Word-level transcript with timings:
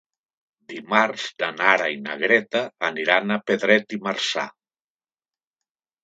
Dimarts 0.71 1.25
na 1.41 1.49
Nara 1.57 1.89
i 1.95 1.99
na 2.07 2.15
Greta 2.23 2.61
aniran 2.89 3.35
a 3.35 3.37
Pedret 3.51 3.93
i 3.99 4.01
Marzà. 4.07 4.47